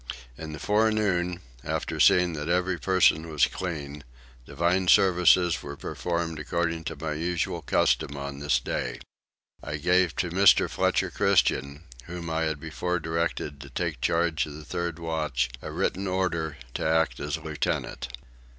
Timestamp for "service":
4.87-5.35